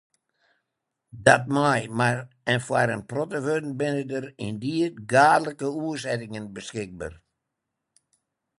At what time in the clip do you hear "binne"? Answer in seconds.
3.81-4.03